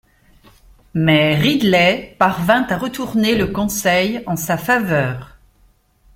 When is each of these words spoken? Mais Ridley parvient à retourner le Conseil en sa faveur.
Mais 0.95 1.35
Ridley 1.35 2.15
parvient 2.17 2.65
à 2.67 2.77
retourner 2.79 3.35
le 3.35 3.45
Conseil 3.45 4.23
en 4.25 4.35
sa 4.35 4.57
faveur. 4.57 5.37